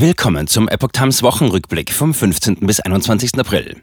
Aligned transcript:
Willkommen 0.00 0.46
zum 0.46 0.66
Epoch 0.66 0.92
Times 0.92 1.22
Wochenrückblick 1.22 1.92
vom 1.92 2.14
15. 2.14 2.60
bis 2.60 2.80
21. 2.80 3.38
April. 3.38 3.82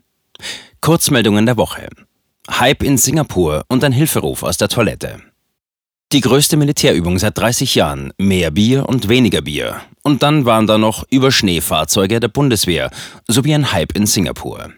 Kurzmeldungen 0.82 1.46
der 1.46 1.58
Woche. 1.58 1.90
Hype 2.50 2.82
in 2.82 2.98
Singapur 2.98 3.66
und 3.68 3.84
ein 3.84 3.92
Hilferuf 3.92 4.42
aus 4.42 4.58
der 4.58 4.68
Toilette. 4.68 5.22
Die 6.12 6.22
größte 6.22 6.58
Militärübung 6.58 7.20
seit 7.20 7.38
30 7.38 7.76
Jahren, 7.76 8.14
mehr 8.18 8.50
Bier 8.50 8.90
und 8.90 9.10
weniger 9.10 9.42
Bier. 9.42 9.82
Und 10.02 10.24
dann 10.24 10.46
waren 10.46 10.66
da 10.66 10.80
noch 10.80 11.06
Überschneefahrzeuge 11.12 12.20
der 12.20 12.30
Bundeswehr 12.30 12.90
sowie 13.28 13.54
ein 13.54 13.72
Hype 13.72 13.96
in 13.96 14.08
Singapur. 14.08 14.72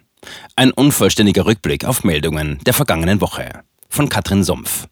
Ein 0.58 0.72
unvollständiger 0.72 1.46
Rückblick 1.46 1.86
auf 1.86 2.04
Meldungen 2.04 2.60
der 2.66 2.74
vergangenen 2.74 3.22
Woche. 3.22 3.64
Von 3.88 4.10
Katrin 4.10 4.44
Sumpf. 4.44 4.88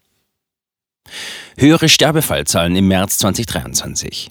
Höhere 1.57 1.89
Sterbefallzahlen 1.89 2.73
im 2.77 2.87
März 2.87 3.17
2023. 3.17 4.29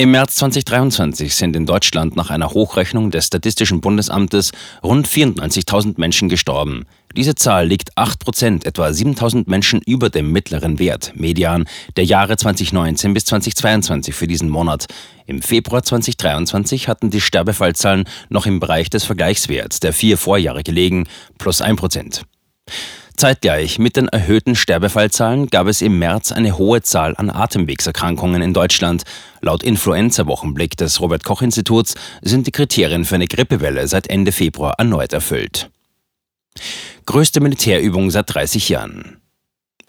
Im 0.00 0.12
März 0.12 0.36
2023 0.36 1.34
sind 1.34 1.54
in 1.54 1.66
Deutschland 1.66 2.16
nach 2.16 2.30
einer 2.30 2.52
Hochrechnung 2.52 3.10
des 3.10 3.26
Statistischen 3.26 3.82
Bundesamtes 3.82 4.50
rund 4.82 5.06
94.000 5.06 6.00
Menschen 6.00 6.30
gestorben. 6.30 6.86
Diese 7.14 7.34
Zahl 7.34 7.66
liegt 7.66 7.98
8 7.98 8.18
Prozent, 8.18 8.64
etwa 8.64 8.86
7.000 8.86 9.44
Menschen 9.50 9.82
über 9.84 10.08
dem 10.08 10.32
mittleren 10.32 10.78
Wert, 10.78 11.12
Median, 11.16 11.66
der 11.96 12.06
Jahre 12.06 12.38
2019 12.38 13.12
bis 13.12 13.26
2022 13.26 14.14
für 14.14 14.26
diesen 14.26 14.48
Monat. 14.48 14.86
Im 15.26 15.42
Februar 15.42 15.82
2023 15.82 16.88
hatten 16.88 17.10
die 17.10 17.20
Sterbefallzahlen 17.20 18.04
noch 18.30 18.46
im 18.46 18.58
Bereich 18.58 18.88
des 18.88 19.04
Vergleichswerts 19.04 19.80
der 19.80 19.92
vier 19.92 20.16
Vorjahre 20.16 20.62
gelegen, 20.62 21.08
plus 21.36 21.60
1 21.60 21.78
Prozent. 21.78 22.22
Zeitgleich 23.20 23.78
mit 23.78 23.96
den 23.96 24.08
erhöhten 24.08 24.56
Sterbefallzahlen 24.56 25.48
gab 25.48 25.66
es 25.66 25.82
im 25.82 25.98
März 25.98 26.32
eine 26.32 26.56
hohe 26.56 26.80
Zahl 26.80 27.14
an 27.18 27.28
Atemwegserkrankungen 27.28 28.40
in 28.40 28.54
Deutschland. 28.54 29.02
Laut 29.42 29.62
Influenza-Wochenblick 29.62 30.74
des 30.78 31.02
Robert 31.02 31.22
Koch 31.22 31.42
Instituts 31.42 31.96
sind 32.22 32.46
die 32.46 32.50
Kriterien 32.50 33.04
für 33.04 33.16
eine 33.16 33.26
Grippewelle 33.26 33.86
seit 33.88 34.06
Ende 34.06 34.32
Februar 34.32 34.76
erneut 34.78 35.12
erfüllt. 35.12 35.68
Größte 37.04 37.40
Militärübung 37.40 38.10
seit 38.10 38.34
30 38.34 38.70
Jahren. 38.70 39.19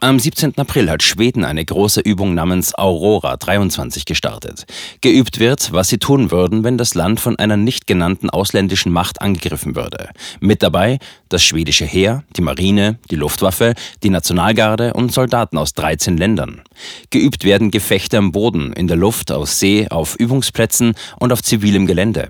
Am 0.03 0.17
17. 0.17 0.57
April 0.57 0.89
hat 0.89 1.03
Schweden 1.03 1.45
eine 1.45 1.63
große 1.63 2.01
Übung 2.01 2.33
namens 2.33 2.73
Aurora 2.73 3.37
23 3.37 4.05
gestartet. 4.05 4.65
Geübt 5.01 5.37
wird, 5.37 5.73
was 5.73 5.89
sie 5.89 5.99
tun 5.99 6.31
würden, 6.31 6.63
wenn 6.63 6.79
das 6.79 6.95
Land 6.95 7.19
von 7.19 7.37
einer 7.37 7.55
nicht 7.55 7.85
genannten 7.85 8.31
ausländischen 8.31 8.91
Macht 8.91 9.21
angegriffen 9.21 9.75
würde. 9.75 10.09
Mit 10.39 10.63
dabei 10.63 10.97
das 11.29 11.43
schwedische 11.43 11.85
Heer, 11.85 12.23
die 12.35 12.41
Marine, 12.41 12.97
die 13.11 13.15
Luftwaffe, 13.15 13.75
die 14.01 14.09
Nationalgarde 14.09 14.95
und 14.95 15.13
Soldaten 15.13 15.59
aus 15.59 15.75
13 15.75 16.17
Ländern. 16.17 16.63
Geübt 17.11 17.43
werden 17.43 17.69
Gefechte 17.69 18.17
am 18.17 18.31
Boden, 18.31 18.73
in 18.73 18.87
der 18.87 18.97
Luft, 18.97 19.31
auf 19.31 19.51
See, 19.51 19.87
auf 19.87 20.15
Übungsplätzen 20.15 20.95
und 21.19 21.31
auf 21.31 21.43
zivilem 21.43 21.85
Gelände. 21.85 22.29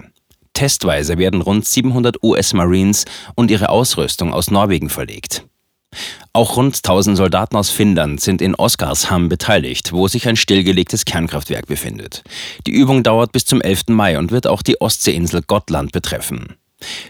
Testweise 0.51 1.17
werden 1.17 1.39
rund 1.39 1.65
700 1.65 2.21
US 2.21 2.51
Marines 2.51 3.05
und 3.35 3.49
ihre 3.49 3.69
Ausrüstung 3.69 4.33
aus 4.33 4.51
Norwegen 4.51 4.89
verlegt. 4.89 5.45
Auch 6.33 6.55
rund 6.55 6.77
1000 6.77 7.17
Soldaten 7.17 7.57
aus 7.57 7.69
Finnland 7.69 8.21
sind 8.21 8.41
in 8.41 8.55
Oskarshamn 8.55 9.27
beteiligt, 9.27 9.91
wo 9.91 10.07
sich 10.07 10.27
ein 10.27 10.37
stillgelegtes 10.37 11.03
Kernkraftwerk 11.05 11.67
befindet. 11.67 12.23
Die 12.67 12.71
Übung 12.71 13.03
dauert 13.03 13.33
bis 13.33 13.45
zum 13.45 13.61
11. 13.61 13.87
Mai 13.89 14.17
und 14.17 14.31
wird 14.31 14.47
auch 14.47 14.61
die 14.61 14.79
Ostseeinsel 14.79 15.41
Gottland 15.41 15.91
betreffen. 15.91 16.55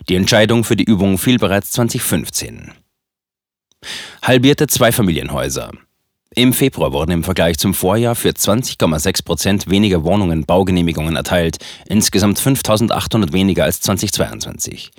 Die 0.10 0.16
Entscheidung 0.16 0.64
für 0.64 0.76
die 0.76 0.84
Übung 0.84 1.18
fiel 1.18 1.38
bereits 1.38 1.72
2015. 1.72 2.72
Halbierte 4.22 4.68
Zweifamilienhäuser. 4.68 5.72
Im 6.34 6.54
Februar 6.54 6.94
wurden 6.94 7.12
im 7.12 7.26
Vergleich 7.26 7.58
zum 7.58 7.74
Vorjahr 7.74 8.16
für 8.16 8.30
20,6 8.30 9.26
Prozent 9.26 9.70
weniger 9.70 10.06
Wohnungen 10.06 10.46
Baugenehmigungen 10.46 11.18
erteilt, 11.18 11.58
insgesamt 11.88 12.40
5.800 12.40 13.34
weniger 13.34 13.66
als 13.66 13.82
2022. 13.82 14.92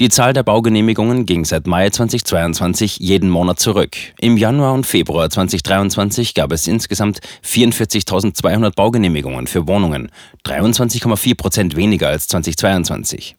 Die 0.00 0.08
Zahl 0.08 0.32
der 0.32 0.44
Baugenehmigungen 0.44 1.26
ging 1.26 1.44
seit 1.44 1.66
Mai 1.66 1.90
2022 1.90 3.00
jeden 3.00 3.28
Monat 3.28 3.60
zurück. 3.60 3.98
Im 4.18 4.38
Januar 4.38 4.72
und 4.72 4.86
Februar 4.86 5.28
2023 5.28 6.32
gab 6.32 6.52
es 6.52 6.66
insgesamt 6.66 7.20
44.200 7.44 8.74
Baugenehmigungen 8.74 9.46
für 9.46 9.68
Wohnungen, 9.68 10.10
23,4 10.46 11.36
Prozent 11.36 11.76
weniger 11.76 12.08
als 12.08 12.28
2022. 12.28 13.36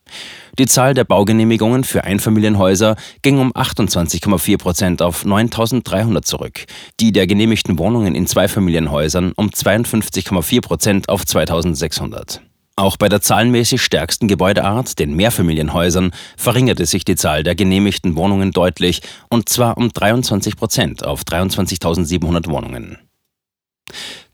Die 0.60 0.66
Zahl 0.66 0.94
der 0.94 1.06
Baugenehmigungen 1.06 1.86
für 1.86 2.04
Einfamilienhäuser 2.04 2.98
ging 3.22 3.40
um 3.40 3.54
28,4 3.54 4.58
Prozent 4.58 5.02
auf 5.02 5.24
9.300 5.24 6.24
zurück, 6.24 6.66
die 7.00 7.14
der 7.14 7.28
genehmigten 7.28 7.80
Wohnungen 7.80 8.14
in 8.14 8.28
Zweifamilienhäusern 8.28 9.32
um 9.38 9.52
52,4 9.52 10.62
Prozent 10.62 11.08
auf 11.08 11.24
2.600. 11.24 12.42
Auch 12.76 12.98
bei 12.98 13.08
der 13.08 13.22
zahlenmäßig 13.22 13.82
stärksten 13.82 14.28
Gebäudeart, 14.28 15.00
den 15.00 15.16
Mehrfamilienhäusern, 15.16 16.12
verringerte 16.36 16.86
sich 16.86 17.06
die 17.06 17.16
Zahl 17.16 17.44
der 17.44 17.56
genehmigten 17.56 18.18
Wohnungen 18.18 18.52
deutlich, 18.52 19.02
und 19.30 19.48
zwar 19.48 19.78
um 19.78 19.94
23 19.94 20.58
Prozent 20.58 21.06
auf 21.06 21.22
23.700 21.24 22.50
Wohnungen. 22.50 22.98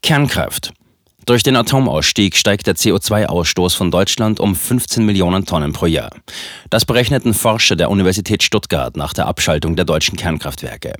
Kernkraft. 0.01 0.73
Durch 1.25 1.41
den 1.41 1.55
Atomausstieg 1.55 2.35
steigt 2.35 2.67
der 2.67 2.75
CO2-Ausstoß 2.75 3.75
von 3.75 3.89
Deutschland 3.89 4.39
um 4.39 4.55
15 4.55 5.03
Millionen 5.03 5.47
Tonnen 5.47 5.73
pro 5.73 5.87
Jahr. 5.87 6.11
Das 6.69 6.85
berechneten 6.85 7.33
Forscher 7.33 7.75
der 7.75 7.89
Universität 7.89 8.43
Stuttgart 8.43 8.95
nach 8.95 9.11
der 9.11 9.25
Abschaltung 9.25 9.75
der 9.75 9.85
deutschen 9.85 10.17
Kernkraftwerke. 10.17 10.93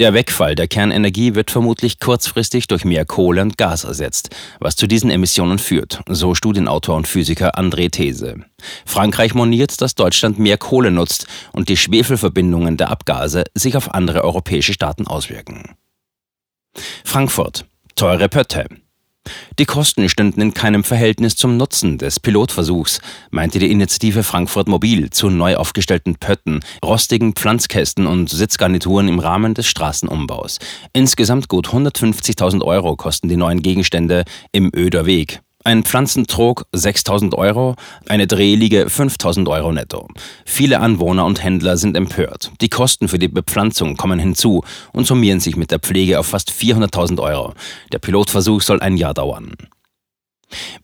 Der 0.00 0.14
Wegfall 0.14 0.56
der 0.56 0.66
Kernenergie 0.66 1.36
wird 1.36 1.52
vermutlich 1.52 2.00
kurzfristig 2.00 2.66
durch 2.66 2.84
mehr 2.84 3.04
Kohle 3.04 3.42
und 3.42 3.56
Gas 3.56 3.84
ersetzt, 3.84 4.30
was 4.58 4.74
zu 4.74 4.88
diesen 4.88 5.12
Emissionen 5.12 5.60
führt, 5.60 6.00
so 6.08 6.34
Studienautor 6.34 6.96
und 6.96 7.06
Physiker 7.06 7.56
André 7.56 7.88
These. 7.88 8.44
Frankreich 8.84 9.32
moniert, 9.34 9.80
dass 9.80 9.94
Deutschland 9.94 10.40
mehr 10.40 10.58
Kohle 10.58 10.90
nutzt 10.90 11.28
und 11.52 11.68
die 11.68 11.76
Schwefelverbindungen 11.76 12.76
der 12.76 12.90
Abgase 12.90 13.44
sich 13.54 13.76
auf 13.76 13.94
andere 13.94 14.24
europäische 14.24 14.72
Staaten 14.72 15.06
auswirken. 15.06 15.76
Frankfurt. 17.04 17.64
Teure 17.94 18.28
Pötte. 18.28 18.66
Die 19.58 19.66
Kosten 19.66 20.08
stünden 20.08 20.40
in 20.40 20.54
keinem 20.54 20.82
Verhältnis 20.82 21.36
zum 21.36 21.56
Nutzen 21.56 21.98
des 21.98 22.18
Pilotversuchs, 22.18 23.00
meinte 23.30 23.58
die 23.58 23.70
Initiative 23.70 24.22
Frankfurt 24.22 24.66
Mobil 24.66 25.10
zu 25.10 25.30
neu 25.30 25.56
aufgestellten 25.56 26.16
Pötten, 26.16 26.60
rostigen 26.84 27.34
Pflanzkästen 27.34 28.06
und 28.06 28.30
Sitzgarnituren 28.30 29.08
im 29.08 29.18
Rahmen 29.18 29.54
des 29.54 29.66
Straßenumbaus. 29.66 30.58
Insgesamt 30.92 31.48
gut 31.48 31.68
150.000 31.68 32.62
Euro 32.62 32.96
kosten 32.96 33.28
die 33.28 33.36
neuen 33.36 33.62
Gegenstände 33.62 34.24
im 34.52 34.70
Öder 34.74 35.06
Weg. 35.06 35.40
Ein 35.64 35.84
Pflanzentrog 35.84 36.66
6000 36.72 37.34
Euro, 37.34 37.76
eine 38.08 38.26
Drehliege 38.26 38.90
5000 38.90 39.48
Euro 39.48 39.72
netto. 39.72 40.08
Viele 40.44 40.80
Anwohner 40.80 41.24
und 41.24 41.42
Händler 41.42 41.76
sind 41.76 41.96
empört. 41.96 42.50
Die 42.60 42.68
Kosten 42.68 43.06
für 43.06 43.20
die 43.20 43.28
Bepflanzung 43.28 43.96
kommen 43.96 44.18
hinzu 44.18 44.64
und 44.92 45.06
summieren 45.06 45.38
sich 45.38 45.56
mit 45.56 45.70
der 45.70 45.78
Pflege 45.78 46.18
auf 46.18 46.26
fast 46.26 46.50
400.000 46.50 47.22
Euro. 47.22 47.54
Der 47.92 48.00
Pilotversuch 48.00 48.60
soll 48.60 48.80
ein 48.80 48.96
Jahr 48.96 49.14
dauern. 49.14 49.52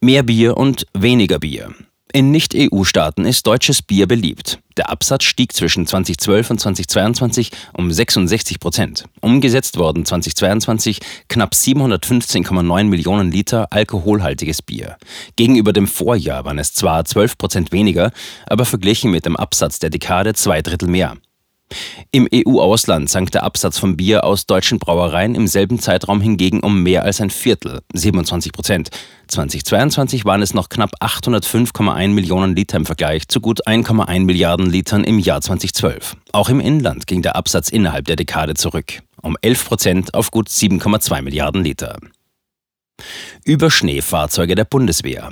Mehr 0.00 0.22
Bier 0.22 0.56
und 0.56 0.86
weniger 0.94 1.40
Bier. 1.40 1.74
In 2.10 2.30
Nicht-EU-Staaten 2.30 3.26
ist 3.26 3.46
deutsches 3.46 3.82
Bier 3.82 4.06
beliebt. 4.08 4.60
Der 4.78 4.88
Absatz 4.88 5.24
stieg 5.24 5.52
zwischen 5.52 5.86
2012 5.86 6.50
und 6.52 6.58
2022 6.58 7.50
um 7.74 7.92
66 7.92 8.58
Prozent. 8.60 9.04
Umgesetzt 9.20 9.76
wurden 9.76 10.06
2022 10.06 11.00
knapp 11.28 11.52
715,9 11.52 12.84
Millionen 12.84 13.30
Liter 13.30 13.66
alkoholhaltiges 13.70 14.62
Bier. 14.62 14.96
Gegenüber 15.36 15.74
dem 15.74 15.86
Vorjahr 15.86 16.46
waren 16.46 16.58
es 16.58 16.72
zwar 16.72 17.04
12 17.04 17.36
Prozent 17.36 17.72
weniger, 17.72 18.10
aber 18.46 18.64
verglichen 18.64 19.10
mit 19.10 19.26
dem 19.26 19.36
Absatz 19.36 19.78
der 19.78 19.90
Dekade 19.90 20.32
zwei 20.32 20.62
Drittel 20.62 20.88
mehr. 20.88 21.18
Im 22.10 22.28
EU-Ausland 22.32 23.10
sank 23.10 23.30
der 23.32 23.42
Absatz 23.42 23.78
von 23.78 23.96
Bier 23.96 24.24
aus 24.24 24.46
deutschen 24.46 24.78
Brauereien 24.78 25.34
im 25.34 25.46
selben 25.46 25.78
Zeitraum 25.78 26.20
hingegen 26.20 26.60
um 26.60 26.82
mehr 26.82 27.02
als 27.04 27.20
ein 27.20 27.30
Viertel, 27.30 27.80
27 27.92 28.52
Prozent. 28.52 28.88
2022 29.28 30.24
waren 30.24 30.40
es 30.40 30.54
noch 30.54 30.68
knapp 30.68 30.92
805,1 31.02 32.08
Millionen 32.08 32.56
Liter 32.56 32.78
im 32.78 32.86
Vergleich 32.86 33.28
zu 33.28 33.40
gut 33.40 33.66
1,1 33.66 34.24
Milliarden 34.24 34.70
Litern 34.70 35.04
im 35.04 35.18
Jahr 35.18 35.40
2012. 35.40 36.16
Auch 36.32 36.48
im 36.48 36.60
Inland 36.60 37.06
ging 37.06 37.22
der 37.22 37.36
Absatz 37.36 37.68
innerhalb 37.68 38.06
der 38.06 38.16
Dekade 38.16 38.54
zurück, 38.54 39.02
um 39.20 39.36
11 39.42 39.66
Prozent 39.66 40.14
auf 40.14 40.30
gut 40.30 40.48
7,2 40.48 41.22
Milliarden 41.22 41.62
Liter. 41.62 41.98
Überschneefahrzeuge 43.44 44.54
der 44.54 44.64
Bundeswehr. 44.64 45.30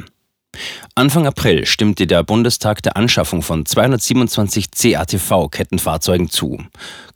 Anfang 0.94 1.26
April 1.26 1.67
stimmte 1.67 2.06
der 2.06 2.23
Bundestag 2.23 2.82
der 2.82 2.97
Anschaffung 2.97 3.43
von 3.43 3.67
227 3.67 4.70
CATV-Kettenfahrzeugen 4.70 6.31
zu. 6.31 6.58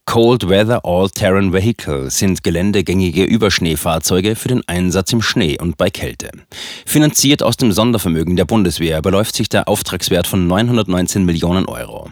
Cold 0.07 0.49
Weather 0.49 0.85
All-Terrain 0.85 1.53
Vehicle 1.53 2.11
sind 2.11 2.43
geländegängige 2.43 3.25
Überschneefahrzeuge 3.25 4.35
für 4.35 4.49
den 4.49 4.67
Einsatz 4.67 5.13
im 5.13 5.23
Schnee 5.23 5.57
und 5.61 5.77
bei 5.77 5.89
Kälte. 5.89 6.31
Finanziert 6.85 7.43
aus 7.43 7.57
dem 7.57 7.71
Sondervermögen 7.71 8.35
der 8.35 8.45
Bundeswehr 8.45 9.03
beläuft 9.03 9.37
sich 9.37 9.49
der 9.49 9.69
Auftragswert 9.69 10.27
von 10.27 10.47
919 10.47 11.25
Millionen 11.25 11.67
Euro. 11.67 12.11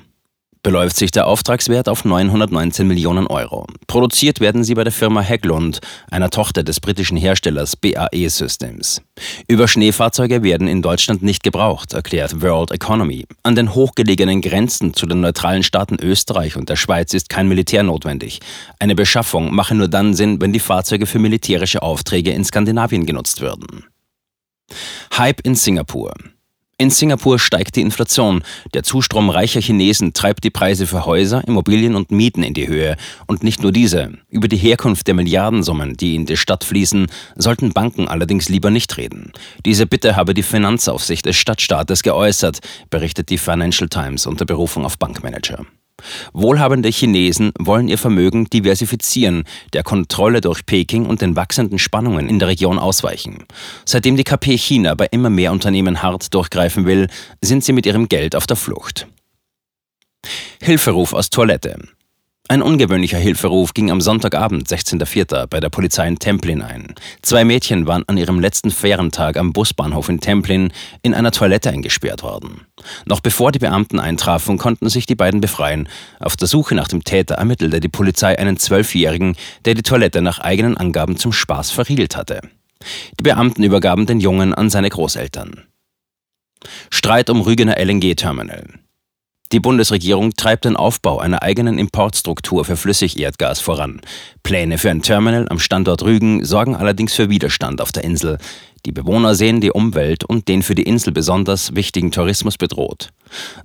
Beläuft 0.62 0.96
sich 0.96 1.10
der 1.10 1.26
Auftragswert 1.26 1.88
auf 1.88 2.04
919 2.04 2.86
Millionen 2.86 3.26
Euro. 3.26 3.66
Produziert 3.86 4.40
werden 4.40 4.64
sie 4.64 4.74
bei 4.74 4.84
der 4.84 4.92
Firma 4.92 5.20
Hägglund, 5.20 5.80
einer 6.10 6.30
Tochter 6.30 6.62
des 6.62 6.80
britischen 6.80 7.16
Herstellers 7.16 7.76
BAE 7.76 8.28
Systems. 8.28 9.02
Über 9.46 9.68
Schneefahrzeuge 9.68 10.42
werden 10.42 10.68
in 10.68 10.82
Deutschland 10.82 11.22
nicht 11.22 11.42
gebraucht, 11.42 11.92
erklärt 11.92 12.42
World 12.42 12.70
Economy. 12.70 13.26
An 13.42 13.54
den 13.54 13.74
hochgelegenen 13.74 14.40
Grenzen 14.40 14.94
zu 14.94 15.06
den 15.06 15.20
neutralen 15.20 15.62
Staaten 15.62 15.96
Österreich 16.00 16.56
und 16.56 16.68
der 16.68 16.76
Schweiz 16.76 17.14
ist 17.14 17.28
kein 17.28 17.48
Militär 17.48 17.82
notwendig. 17.82 18.40
Eine 18.78 18.94
Beschaffung 18.94 19.54
mache 19.54 19.74
nur 19.74 19.88
dann 19.88 20.14
Sinn, 20.14 20.40
wenn 20.40 20.52
die 20.52 20.60
Fahrzeuge 20.60 21.06
für 21.06 21.18
militärische 21.18 21.82
Aufträge 21.82 22.30
in 22.30 22.44
Skandinavien 22.44 23.06
genutzt 23.06 23.40
würden. 23.40 23.84
Hype 25.16 25.40
in 25.40 25.54
Singapur. 25.54 26.14
In 26.80 26.90
Singapur 26.90 27.40
steigt 27.40 27.74
die 27.74 27.80
Inflation. 27.80 28.44
Der 28.72 28.84
Zustrom 28.84 29.30
reicher 29.30 29.60
Chinesen 29.60 30.12
treibt 30.12 30.44
die 30.44 30.50
Preise 30.50 30.86
für 30.86 31.06
Häuser, 31.06 31.42
Immobilien 31.44 31.96
und 31.96 32.12
Mieten 32.12 32.44
in 32.44 32.54
die 32.54 32.68
Höhe. 32.68 32.96
Und 33.26 33.42
nicht 33.42 33.60
nur 33.64 33.72
diese. 33.72 34.12
Über 34.30 34.46
die 34.46 34.58
Herkunft 34.58 35.08
der 35.08 35.14
Milliardensummen, 35.14 35.96
die 35.96 36.14
in 36.14 36.24
die 36.24 36.36
Stadt 36.36 36.62
fließen, 36.62 37.08
sollten 37.34 37.72
Banken 37.72 38.06
allerdings 38.06 38.48
lieber 38.48 38.70
nicht 38.70 38.96
reden. 38.96 39.32
Diese 39.66 39.86
Bitte 39.86 40.14
habe 40.14 40.34
die 40.34 40.44
Finanzaufsicht 40.44 41.26
des 41.26 41.34
Stadtstaates 41.34 42.04
geäußert, 42.04 42.60
berichtet 42.90 43.30
die 43.30 43.38
Financial 43.38 43.88
Times 43.88 44.24
unter 44.24 44.44
Berufung 44.44 44.84
auf 44.84 44.98
Bankmanager. 44.98 45.66
Wohlhabende 46.32 46.88
Chinesen 46.88 47.52
wollen 47.58 47.88
ihr 47.88 47.98
Vermögen 47.98 48.46
diversifizieren, 48.46 49.44
der 49.72 49.82
Kontrolle 49.82 50.40
durch 50.40 50.64
Peking 50.64 51.06
und 51.06 51.20
den 51.20 51.36
wachsenden 51.36 51.78
Spannungen 51.78 52.28
in 52.28 52.38
der 52.38 52.48
Region 52.48 52.78
ausweichen. 52.78 53.44
Seitdem 53.84 54.16
die 54.16 54.24
KP 54.24 54.56
China 54.56 54.94
bei 54.94 55.06
immer 55.10 55.30
mehr 55.30 55.52
Unternehmen 55.52 56.02
hart 56.02 56.32
durchgreifen 56.34 56.86
will, 56.86 57.08
sind 57.40 57.64
sie 57.64 57.72
mit 57.72 57.86
ihrem 57.86 58.08
Geld 58.08 58.36
auf 58.36 58.46
der 58.46 58.56
Flucht. 58.56 59.06
Hilferuf 60.60 61.12
aus 61.12 61.30
Toilette. 61.30 61.78
Ein 62.50 62.62
ungewöhnlicher 62.62 63.18
Hilferuf 63.18 63.74
ging 63.74 63.90
am 63.90 64.00
Sonntagabend, 64.00 64.66
16.04. 64.66 65.48
bei 65.48 65.60
der 65.60 65.68
Polizei 65.68 66.08
in 66.08 66.18
Templin 66.18 66.62
ein. 66.62 66.94
Zwei 67.20 67.44
Mädchen 67.44 67.86
waren 67.86 68.04
an 68.06 68.16
ihrem 68.16 68.40
letzten 68.40 68.70
Ferientag 68.70 69.36
am 69.36 69.52
Busbahnhof 69.52 70.08
in 70.08 70.20
Templin 70.20 70.72
in 71.02 71.12
einer 71.12 71.30
Toilette 71.30 71.68
eingesperrt 71.68 72.22
worden. 72.22 72.62
Noch 73.04 73.20
bevor 73.20 73.52
die 73.52 73.58
Beamten 73.58 74.00
eintrafen, 74.00 74.56
konnten 74.56 74.88
sich 74.88 75.04
die 75.04 75.14
beiden 75.14 75.42
befreien. 75.42 75.90
Auf 76.20 76.38
der 76.38 76.48
Suche 76.48 76.74
nach 76.74 76.88
dem 76.88 77.04
Täter 77.04 77.34
ermittelte 77.34 77.80
die 77.80 77.88
Polizei 77.88 78.38
einen 78.38 78.56
Zwölfjährigen, 78.56 79.36
der 79.66 79.74
die 79.74 79.82
Toilette 79.82 80.22
nach 80.22 80.38
eigenen 80.38 80.78
Angaben 80.78 81.18
zum 81.18 81.34
Spaß 81.34 81.70
verriegelt 81.70 82.16
hatte. 82.16 82.40
Die 83.20 83.24
Beamten 83.24 83.62
übergaben 83.62 84.06
den 84.06 84.20
Jungen 84.20 84.54
an 84.54 84.70
seine 84.70 84.88
Großeltern. 84.88 85.64
Streit 86.88 87.28
um 87.28 87.42
Rügener 87.42 87.76
LNG-Terminal. 87.78 88.64
Die 89.50 89.60
Bundesregierung 89.60 90.34
treibt 90.34 90.66
den 90.66 90.76
Aufbau 90.76 91.20
einer 91.20 91.42
eigenen 91.42 91.78
Importstruktur 91.78 92.66
für 92.66 92.76
Flüssigerdgas 92.76 93.60
voran. 93.60 94.02
Pläne 94.42 94.76
für 94.76 94.90
ein 94.90 95.00
Terminal 95.00 95.46
am 95.48 95.58
Standort 95.58 96.02
Rügen 96.02 96.44
sorgen 96.44 96.76
allerdings 96.76 97.14
für 97.14 97.30
Widerstand 97.30 97.80
auf 97.80 97.90
der 97.90 98.04
Insel. 98.04 98.36
Die 98.84 98.92
Bewohner 98.92 99.34
sehen 99.34 99.62
die 99.62 99.72
Umwelt 99.72 100.22
und 100.22 100.48
den 100.48 100.62
für 100.62 100.74
die 100.74 100.82
Insel 100.82 101.14
besonders 101.14 101.74
wichtigen 101.74 102.12
Tourismus 102.12 102.58
bedroht. 102.58 103.08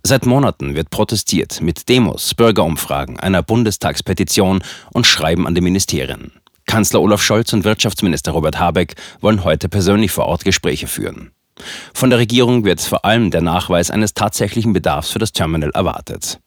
Seit 0.03 0.25
Monaten 0.25 0.73
wird 0.73 0.89
protestiert 0.89 1.59
mit 1.59 1.89
Demos, 1.89 2.33
Bürgerumfragen, 2.33 3.19
einer 3.19 3.43
Bundestagspetition 3.43 4.63
und 4.93 5.05
Schreiben 5.05 5.45
an 5.45 5.53
die 5.53 5.61
Ministerien. 5.61 6.31
Kanzler 6.65 7.01
Olaf 7.01 7.21
Scholz 7.21 7.51
und 7.51 7.65
Wirtschaftsminister 7.65 8.31
Robert 8.31 8.57
Habeck 8.57 8.95
wollen 9.19 9.43
heute 9.43 9.67
persönlich 9.67 10.11
vor 10.11 10.27
Ort 10.27 10.45
Gespräche 10.45 10.87
führen. 10.87 11.32
Von 11.93 12.09
der 12.09 12.19
Regierung 12.19 12.65
wird 12.65 12.81
vor 12.81 13.05
allem 13.05 13.31
der 13.31 13.41
Nachweis 13.41 13.91
eines 13.91 14.13
tatsächlichen 14.13 14.73
Bedarfs 14.73 15.11
für 15.11 15.19
das 15.19 15.31
Terminal 15.31 15.71
erwartet. 15.73 16.39